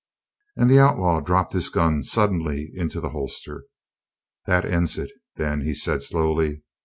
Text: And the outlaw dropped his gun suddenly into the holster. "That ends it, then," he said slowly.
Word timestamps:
And 0.55 0.67
the 0.67 0.79
outlaw 0.79 1.19
dropped 1.19 1.53
his 1.53 1.69
gun 1.69 2.01
suddenly 2.01 2.71
into 2.73 2.99
the 2.99 3.11
holster. 3.11 3.65
"That 4.47 4.65
ends 4.65 4.97
it, 4.97 5.11
then," 5.35 5.61
he 5.61 5.75
said 5.75 6.01
slowly. 6.01 6.63